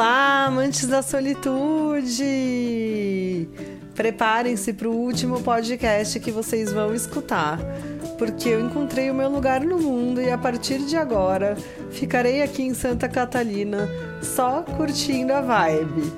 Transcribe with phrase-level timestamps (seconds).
[0.00, 2.24] Olá, amantes da solitude!
[3.94, 7.58] Preparem-se para o último podcast que vocês vão escutar,
[8.16, 11.54] porque eu encontrei o meu lugar no mundo e a partir de agora
[11.90, 13.90] ficarei aqui em Santa Catalina
[14.22, 16.10] só curtindo a vibe.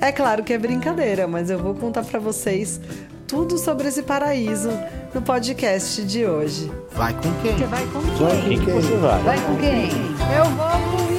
[0.00, 2.80] É claro que é brincadeira, mas eu vou contar para vocês
[3.26, 4.70] tudo sobre esse paraíso
[5.12, 6.70] no podcast de hoje.
[6.92, 7.58] Vai com quem?
[7.58, 8.14] Você vai com quem?
[8.14, 9.22] Vai com quem que você vai?
[9.24, 9.90] Vai com quem?
[10.38, 11.13] Eu vou comigo!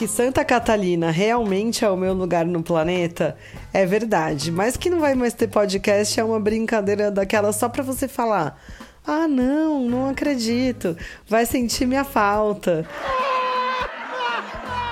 [0.00, 3.36] Que Santa Catalina realmente é o meu lugar no planeta
[3.70, 7.82] é verdade, mas que não vai mais ter podcast é uma brincadeira daquela só pra
[7.82, 8.58] você falar.
[9.06, 10.96] Ah, não, não acredito.
[11.28, 12.88] Vai sentir minha falta.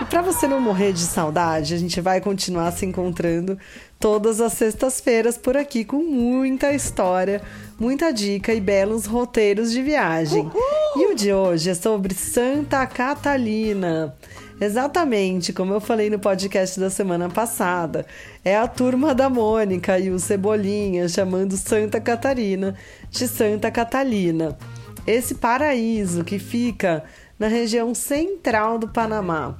[0.03, 3.59] E para você não morrer de saudade, a gente vai continuar se encontrando
[3.99, 7.41] todas as sextas-feiras por aqui com muita história,
[7.81, 10.43] muita dica e belos roteiros de viagem.
[10.43, 11.03] Uhul!
[11.03, 14.15] E o de hoje é sobre Santa Catalina.
[14.61, 18.05] Exatamente, como eu falei no podcast da semana passada,
[18.45, 22.75] é a turma da Mônica e o Cebolinha chamando Santa Catarina
[23.09, 24.59] de Santa Catalina.
[25.07, 27.05] Esse paraíso que fica
[27.39, 29.57] na região central do Panamá.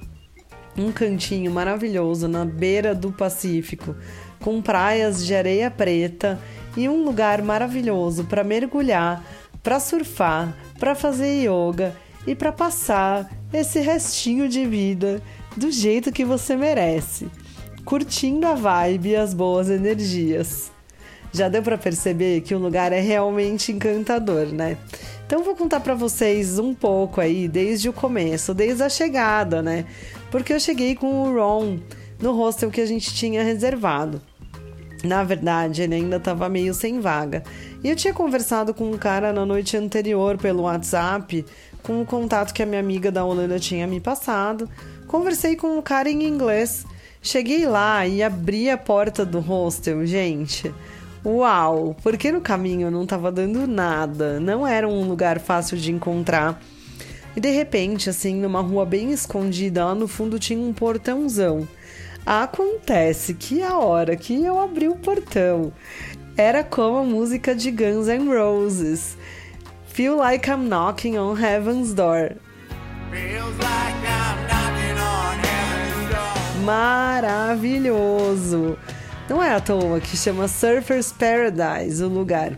[0.77, 3.95] Um cantinho maravilhoso na beira do Pacífico,
[4.41, 6.37] com praias de areia preta
[6.75, 9.23] e um lugar maravilhoso para mergulhar,
[9.63, 15.21] para surfar, para fazer yoga e para passar esse restinho de vida
[15.55, 17.27] do jeito que você merece,
[17.83, 20.71] curtindo a vibe e as boas energias.
[21.31, 24.77] Já deu para perceber que o lugar é realmente encantador, né?
[25.25, 29.85] Então vou contar para vocês um pouco aí desde o começo, desde a chegada, né?
[30.31, 31.77] Porque eu cheguei com o Ron
[32.19, 34.21] no hostel que a gente tinha reservado.
[35.03, 37.43] Na verdade, ele ainda estava meio sem vaga.
[37.83, 41.45] E eu tinha conversado com um cara na noite anterior pelo WhatsApp
[41.83, 44.69] com o contato que a minha amiga da Holanda tinha me passado.
[45.07, 46.85] Conversei com o cara em inglês.
[47.21, 50.73] Cheguei lá e abri a porta do hostel, gente.
[51.25, 51.95] Uau!
[52.01, 56.61] Porque no caminho não estava dando nada, não era um lugar fácil de encontrar.
[57.35, 61.67] E de repente, assim, numa rua bem escondida, lá no fundo tinha um portãozão.
[62.25, 65.73] Acontece que a hora que eu abri o portão
[66.37, 69.17] era como a música de Guns N' Roses.
[69.99, 72.37] Feel Like I'm Knocking on Heaven's Door.
[76.63, 78.77] Maravilhoso!
[79.29, 82.57] Não é à toa que chama Surfer's Paradise o lugar.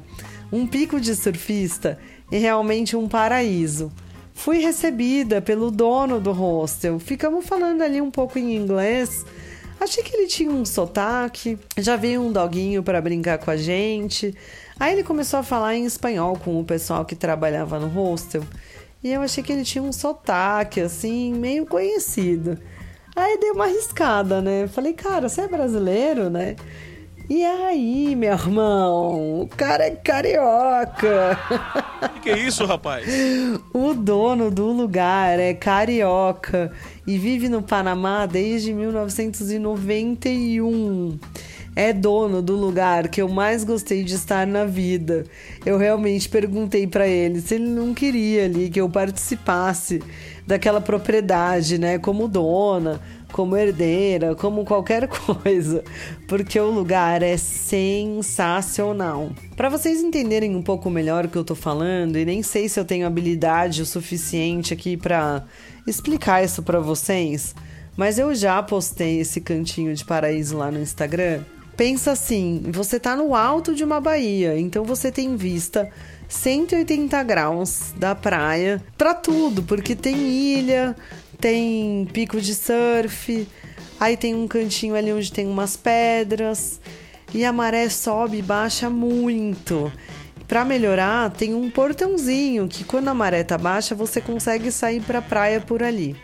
[0.51, 1.97] Um pico de surfista
[2.31, 3.91] e realmente um paraíso.
[4.35, 6.99] Fui recebida pelo dono do hostel.
[6.99, 9.25] Ficamos falando ali um pouco em inglês.
[9.79, 11.57] Achei que ele tinha um sotaque.
[11.75, 14.35] Já veio um doguinho para brincar com a gente.
[14.81, 18.41] Aí ele começou a falar em espanhol com o pessoal que trabalhava no hostel.
[19.03, 22.57] E eu achei que ele tinha um sotaque, assim, meio conhecido.
[23.15, 24.67] Aí dei uma arriscada, né?
[24.67, 26.55] Falei, cara, você é brasileiro, né?
[27.29, 29.41] E aí, meu irmão?
[29.41, 31.37] O cara é carioca.
[32.15, 33.05] Que, que é isso, rapaz?
[33.71, 36.71] o dono do lugar é carioca
[37.05, 41.19] e vive no Panamá desde 1991
[41.75, 45.25] é dono do lugar que eu mais gostei de estar na vida.
[45.65, 50.01] Eu realmente perguntei para ele se ele não queria ali que eu participasse
[50.45, 52.99] daquela propriedade, né, como dona,
[53.31, 55.07] como herdeira, como qualquer
[55.41, 55.81] coisa,
[56.27, 59.29] porque o lugar é sensacional.
[59.55, 62.77] Para vocês entenderem um pouco melhor o que eu tô falando, e nem sei se
[62.77, 65.45] eu tenho habilidade o suficiente aqui para
[65.87, 67.55] explicar isso para vocês,
[67.95, 71.41] mas eu já postei esse cantinho de paraíso lá no Instagram
[71.75, 75.89] pensa assim: você está no alto de uma baía, então você tem vista
[76.27, 80.95] 180 graus da praia para tudo, porque tem ilha,
[81.39, 83.47] tem pico de surf,
[83.99, 86.79] aí tem um cantinho ali onde tem umas pedras
[87.33, 89.91] e a maré sobe e baixa muito.
[90.47, 95.19] Para melhorar, tem um portãozinho que quando a maré tá baixa, você consegue sair para
[95.19, 96.15] a praia por ali.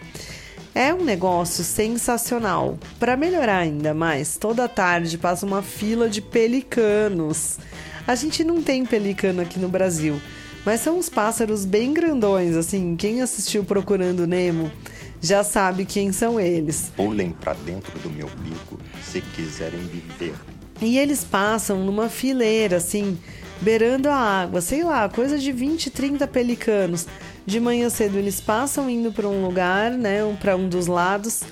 [0.77, 2.77] É um negócio sensacional.
[3.00, 7.57] Para melhorar ainda mais, toda tarde passa uma fila de pelicanos.
[8.06, 10.21] A gente não tem pelicano aqui no Brasil,
[10.63, 12.95] mas são uns pássaros bem grandões, assim.
[12.95, 14.71] Quem assistiu Procurando Nemo
[15.19, 16.91] já sabe quem são eles.
[16.95, 20.35] Pulem para dentro do meu bico se quiserem viver.
[20.80, 23.18] E eles passam numa fileira, assim,
[23.59, 27.07] beirando a água, sei lá, coisa de 20, 30 pelicanos.
[27.47, 31.44] De manhã cedo eles passam indo para um lugar, né, para um dos lados,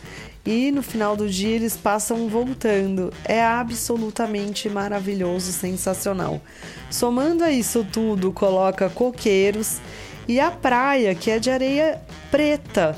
[0.45, 3.13] e no final do dia eles passam voltando.
[3.24, 6.42] É absolutamente maravilhoso, sensacional.
[6.92, 9.77] Somando a isso tudo, coloca coqueiros
[10.27, 12.94] e a praia, que é de areia preta.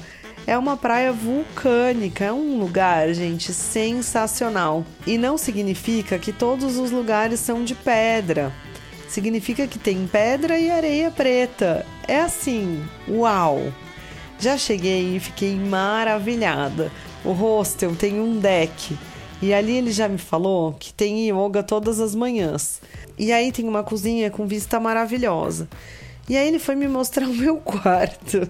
[0.48, 4.84] É uma praia vulcânica, é um lugar, gente, sensacional.
[5.06, 8.52] E não significa que todos os lugares são de pedra.
[9.08, 11.86] Significa que tem pedra e areia preta.
[12.08, 13.72] É assim, uau!
[14.40, 16.92] Já cheguei e fiquei maravilhada.
[17.26, 18.98] O hostel tem um deck
[19.42, 22.82] e ali ele já me falou que tem yoga todas as manhãs.
[23.18, 25.68] E aí tem uma cozinha com vista maravilhosa.
[26.30, 28.48] E aí ele foi me mostrar o meu quarto.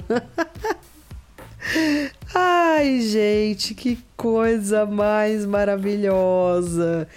[2.33, 7.07] Ai, gente, que coisa mais maravilhosa.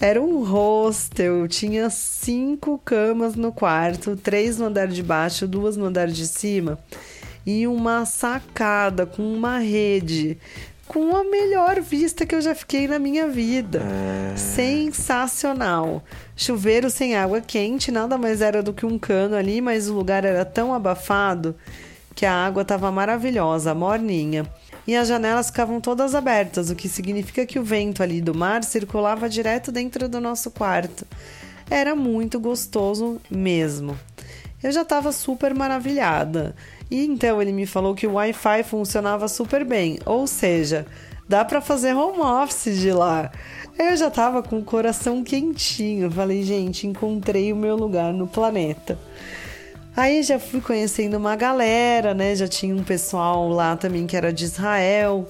[0.00, 5.84] Era um hostel, tinha cinco camas no quarto, três no andar de baixo, duas no
[5.84, 6.78] andar de cima
[7.46, 10.38] e uma sacada com uma rede
[10.86, 13.80] com a melhor vista que eu já fiquei na minha vida.
[14.32, 14.36] É...
[14.36, 16.02] Sensacional.
[16.34, 20.24] Chuveiro sem água quente, nada mais era do que um cano ali, mas o lugar
[20.24, 21.54] era tão abafado
[22.14, 24.44] que a água estava maravilhosa, morninha.
[24.90, 28.64] E as janelas ficavam todas abertas, o que significa que o vento ali do mar
[28.64, 31.06] circulava direto dentro do nosso quarto.
[31.70, 33.96] Era muito gostoso mesmo.
[34.60, 36.56] Eu já estava super maravilhada.
[36.90, 40.84] E então ele me falou que o Wi-Fi funcionava super bem, ou seja,
[41.28, 43.30] dá para fazer home office de lá.
[43.78, 46.10] Eu já tava com o coração quentinho.
[46.10, 48.98] Falei, gente, encontrei o meu lugar no planeta.
[49.96, 52.34] Aí já fui conhecendo uma galera, né?
[52.34, 55.28] Já tinha um pessoal lá também que era de Israel.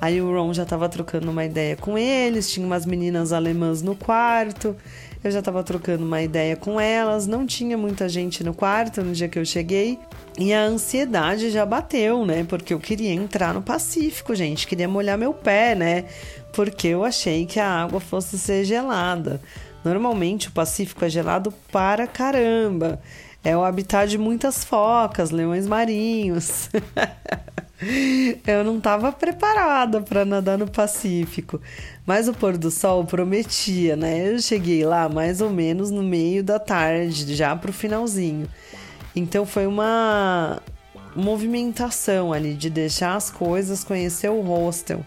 [0.00, 3.94] Aí o Ron já tava trocando uma ideia com eles, tinha umas meninas alemãs no
[3.94, 4.74] quarto.
[5.22, 9.12] Eu já tava trocando uma ideia com elas, não tinha muita gente no quarto no
[9.12, 9.98] dia que eu cheguei.
[10.38, 12.44] E a ansiedade já bateu, né?
[12.48, 14.66] Porque eu queria entrar no Pacífico, gente.
[14.66, 16.06] Queria molhar meu pé, né?
[16.54, 19.38] Porque eu achei que a água fosse ser gelada.
[19.84, 22.98] Normalmente o Pacífico é gelado para caramba.
[23.42, 26.68] É o habitat de muitas focas, leões marinhos.
[28.46, 31.60] eu não estava preparada para nadar no Pacífico,
[32.04, 34.32] mas o pôr do sol prometia, né?
[34.32, 38.46] Eu cheguei lá mais ou menos no meio da tarde, já pro finalzinho.
[39.16, 40.60] Então foi uma
[41.16, 45.04] movimentação ali de deixar as coisas, conhecer o hostel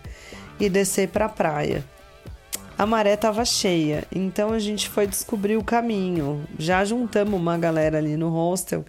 [0.59, 1.83] e descer para a praia.
[2.77, 6.43] A maré estava cheia, então a gente foi descobrir o caminho.
[6.57, 8.83] Já juntamos uma galera ali no hostel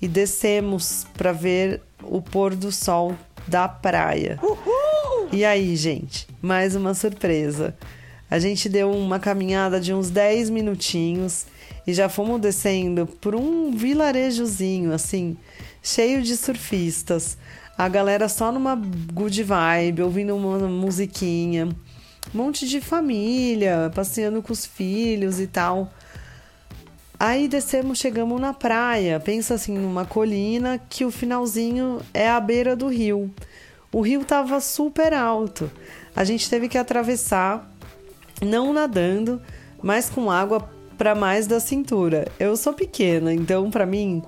[0.00, 3.14] e descemos para ver o pôr do sol
[3.46, 4.38] da praia.
[4.42, 5.28] Uhul!
[5.30, 7.76] E aí, gente, mais uma surpresa.
[8.30, 11.46] A gente deu uma caminhada de uns 10 minutinhos
[11.86, 15.36] e já fomos descendo por um vilarejozinho assim,
[15.82, 17.36] cheio de surfistas.
[17.76, 21.68] A galera só numa good vibe, ouvindo uma musiquinha.
[22.34, 25.90] Um monte de família, passeando com os filhos e tal.
[27.18, 29.18] Aí descemos, chegamos na praia.
[29.18, 33.32] Pensa assim, numa colina que o finalzinho é a beira do rio.
[33.90, 35.70] O rio tava super alto.
[36.14, 37.68] A gente teve que atravessar,
[38.40, 39.40] não nadando,
[39.82, 42.28] mas com água para mais da cintura.
[42.38, 44.22] Eu sou pequena, então para mim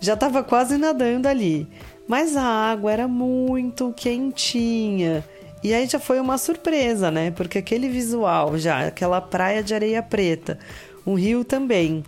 [0.00, 1.68] já estava quase nadando ali.
[2.06, 5.24] Mas a água era muito quentinha.
[5.62, 7.30] E aí já foi uma surpresa, né?
[7.30, 10.58] Porque aquele visual já, aquela praia de areia preta,
[11.06, 12.04] um rio também.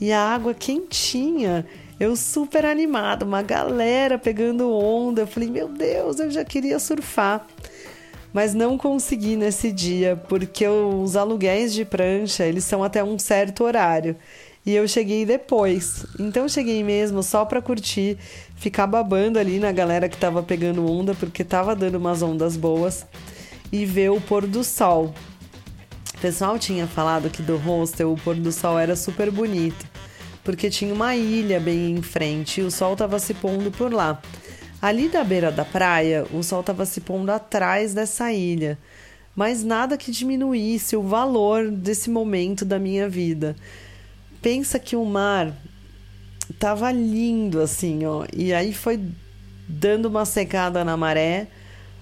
[0.00, 1.66] E a água quentinha,
[1.98, 5.22] eu super animada, uma galera pegando onda.
[5.22, 7.46] Eu falei, meu Deus, eu já queria surfar
[8.32, 13.62] mas não consegui nesse dia porque os aluguéis de prancha eles são até um certo
[13.62, 14.16] horário
[14.64, 16.06] e eu cheguei depois.
[16.18, 18.16] Então cheguei mesmo só para curtir,
[18.56, 23.04] ficar babando ali na galera que tava pegando onda porque tava dando umas ondas boas
[23.72, 25.14] e ver o pôr do sol.
[26.14, 29.84] O pessoal tinha falado que do hostel o pôr do sol era super bonito,
[30.44, 34.22] porque tinha uma ilha bem em frente e o sol tava se pondo por lá.
[34.80, 38.78] Ali da beira da praia, o sol estava se pondo atrás dessa ilha,
[39.34, 43.56] mas nada que diminuísse o valor desse momento da minha vida.
[44.42, 45.52] Pensa que o mar
[46.50, 49.00] estava lindo assim, ó, e aí foi
[49.68, 51.46] dando uma secada na maré.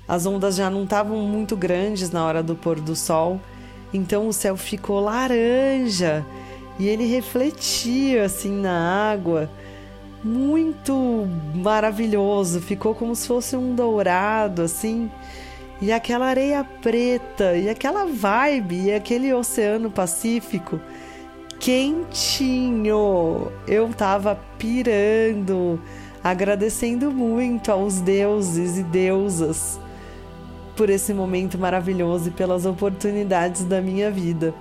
[0.09, 3.41] As ondas já não estavam muito grandes na hora do pôr do sol,
[3.93, 6.25] então o céu ficou laranja
[6.79, 9.49] e ele refletia assim na água
[10.25, 15.11] muito maravilhoso, ficou como se fosse um dourado assim.
[15.81, 20.79] E aquela areia preta, e aquela vibe, e aquele oceano Pacífico
[21.61, 23.53] quentinho.
[23.69, 25.79] Eu tava pirando,
[26.25, 29.79] agradecendo muito aos deuses e deusas
[30.75, 34.55] por esse momento maravilhoso e pelas oportunidades da minha vida.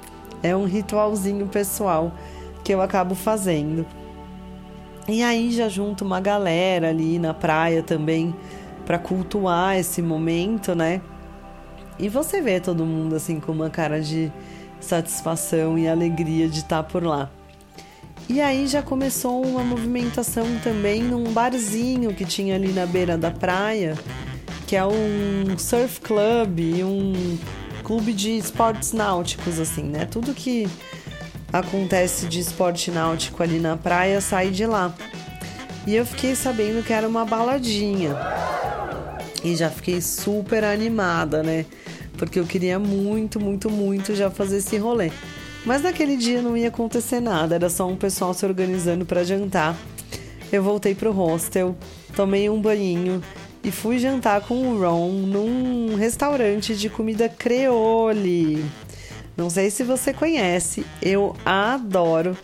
[0.44, 2.12] É um ritualzinho pessoal
[2.64, 3.86] que eu acabo fazendo.
[5.08, 8.36] E aí já junto uma galera ali na praia também
[8.86, 11.02] para cultuar esse momento, né?
[11.98, 14.32] E você vê todo mundo assim com uma cara de
[14.80, 17.30] satisfação e alegria de estar por lá.
[18.28, 23.32] E aí já começou uma movimentação também num barzinho que tinha ali na beira da
[23.32, 23.98] praia,
[24.68, 27.38] que é um surf club, um
[27.84, 30.06] clube de esportes náuticos assim, né?
[30.06, 30.70] Tudo que
[31.52, 34.94] acontece de esporte náutico ali na praia sai de lá.
[35.88, 38.16] E eu fiquei sabendo que era uma baladinha.
[39.44, 41.66] E já fiquei super animada, né?
[42.20, 45.10] Porque eu queria muito, muito, muito já fazer esse rolê.
[45.66, 49.76] Mas naquele dia não ia acontecer nada, era só um pessoal se organizando para jantar.
[50.52, 51.76] Eu voltei pro hostel,
[52.16, 53.24] tomei um banhinho
[53.64, 58.64] e fui jantar com o Ron num restaurante de comida creole.
[59.36, 62.38] Não sei se você conhece, eu adoro.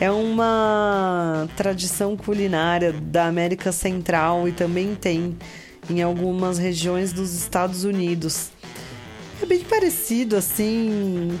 [0.00, 5.36] É uma tradição culinária da América Central e também tem
[5.88, 8.50] em algumas regiões dos Estados Unidos.
[9.42, 11.38] É bem parecido assim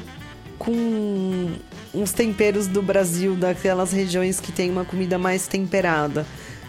[0.58, 1.52] com
[1.92, 6.26] uns temperos do Brasil, daquelas regiões que tem uma comida mais temperada,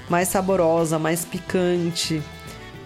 [0.09, 2.21] mais saborosa, mais picante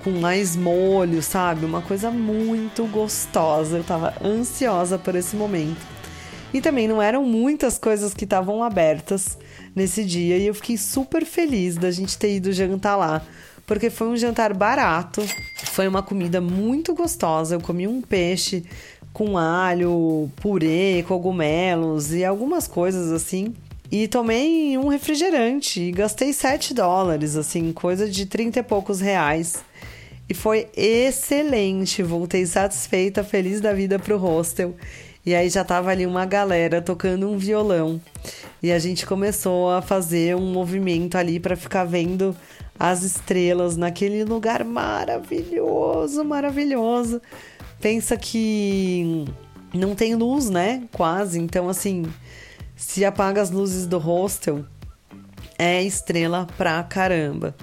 [0.03, 1.65] com mais molho, sabe?
[1.65, 3.77] Uma coisa muito gostosa.
[3.77, 5.85] Eu tava ansiosa por esse momento.
[6.53, 9.37] E também não eram muitas coisas que estavam abertas
[9.75, 13.21] nesse dia e eu fiquei super feliz da gente ter ido jantar lá,
[13.69, 15.23] porque foi um jantar barato,
[15.65, 17.53] foi uma comida muito gostosa.
[17.53, 18.63] Eu comi um peixe
[19.13, 23.53] com alho, purê, cogumelos e algumas coisas assim.
[23.91, 29.63] E tomei um refrigerante e gastei 7 dólares, assim, coisa de 30 e poucos reais.
[30.27, 32.01] E foi excelente.
[32.01, 34.73] Voltei satisfeita, feliz da vida pro hostel.
[35.23, 38.01] E aí já tava ali uma galera tocando um violão.
[38.63, 42.35] E a gente começou a fazer um movimento ali para ficar vendo
[42.79, 47.21] as estrelas naquele lugar maravilhoso, maravilhoso.
[47.81, 49.25] Pensa que
[49.73, 50.83] não tem luz, né?
[50.93, 51.39] Quase.
[51.39, 52.05] Então, assim,
[52.75, 54.63] se apaga as luzes do hostel,
[55.57, 57.53] é estrela pra caramba.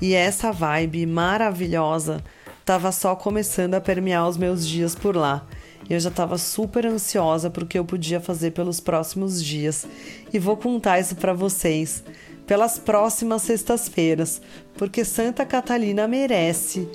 [0.00, 2.22] E essa vibe maravilhosa
[2.60, 5.46] estava só começando a permear os meus dias por lá.
[5.88, 9.86] Eu já estava super ansiosa porque eu podia fazer pelos próximos dias
[10.32, 12.04] e vou contar isso para vocês
[12.50, 14.42] pelas próximas sextas-feiras,
[14.74, 16.88] porque Santa Catalina merece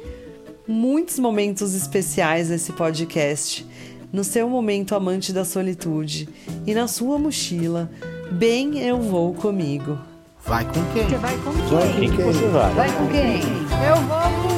[0.68, 3.66] muitos momentos especiais nesse podcast.
[4.12, 6.28] No seu momento amante da solitude
[6.68, 7.90] e na sua mochila,
[8.34, 9.98] bem eu vou comigo.
[10.46, 11.08] Vai com quem?
[11.08, 12.10] Você vai com Vai quem?
[12.10, 12.50] com quem?
[12.76, 13.42] Vai com quem?
[13.88, 14.55] Eu vou com